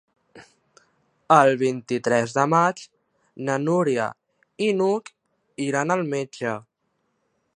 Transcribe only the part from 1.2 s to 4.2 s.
El vint-i-tres de maig na Núria